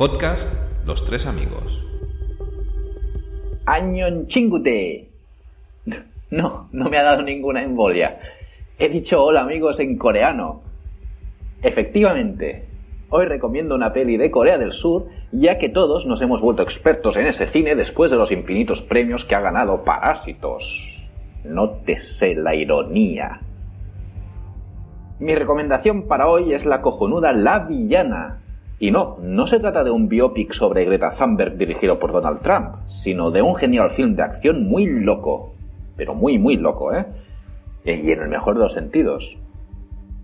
[0.00, 0.40] Podcast
[0.86, 1.62] Los Tres Amigos.
[3.66, 5.10] Añon chingute.
[6.30, 8.18] No, no me ha dado ninguna embolia.
[8.78, 10.62] He dicho hola amigos en coreano.
[11.60, 12.64] Efectivamente,
[13.10, 17.18] hoy recomiendo una peli de Corea del Sur, ya que todos nos hemos vuelto expertos
[17.18, 20.82] en ese cine después de los infinitos premios que ha ganado Parásitos.
[21.44, 23.42] Nótese la ironía.
[25.18, 28.39] Mi recomendación para hoy es la cojonuda La Villana.
[28.82, 32.76] Y no, no se trata de un biopic sobre Greta Thunberg dirigido por Donald Trump,
[32.86, 35.52] sino de un genial film de acción muy loco.
[35.96, 37.04] Pero muy, muy loco, ¿eh?
[37.84, 39.36] Y en el mejor de los sentidos.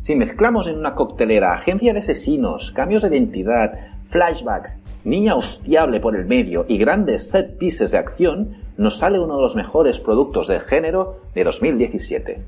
[0.00, 3.72] Si mezclamos en una coctelera agencia de asesinos, cambios de identidad,
[4.06, 9.36] flashbacks, niña hostiable por el medio y grandes set pieces de acción, nos sale uno
[9.36, 12.42] de los mejores productos del género de 2017.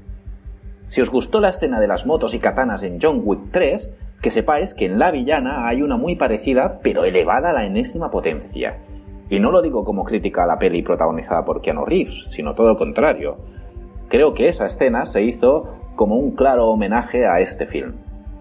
[0.89, 3.91] Si os gustó la escena de las motos y katanas en John Wick 3,
[4.23, 8.11] que sepáis que en La Villana hay una muy parecida, pero elevada a la enésima
[8.11, 8.79] potencia.
[9.29, 12.69] Y no lo digo como crítica a la peli protagonizada por Keanu Reeves, sino todo
[12.69, 13.37] lo contrario.
[14.09, 17.95] Creo que esa escena se hizo como un claro homenaje a este film.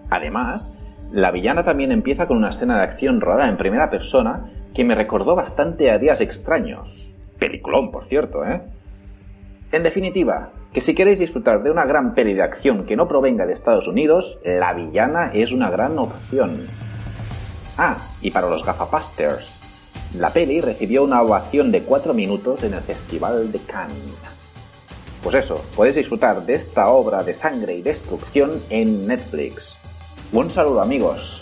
[0.08, 0.72] Además,
[1.10, 4.94] La Villana también empieza con una escena de acción rodada en primera persona que me
[4.94, 7.12] recordó bastante a Días Extraños.
[7.38, 8.62] Peliculón, por cierto, ¿eh?
[9.72, 13.46] En definitiva, que si queréis disfrutar de una gran peli de acción que no provenga
[13.46, 16.66] de Estados Unidos, La Villana es una gran opción.
[17.76, 19.60] Ah, y para los gafapasters,
[20.18, 23.96] la peli recibió una ovación de 4 minutos en el Festival de Cannes.
[25.22, 29.76] Pues eso, podéis disfrutar de esta obra de sangre y destrucción en Netflix.
[30.32, 31.41] Un saludo amigos.